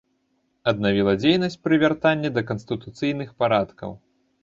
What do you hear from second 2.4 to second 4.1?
да канстытуцыйных парадкаў.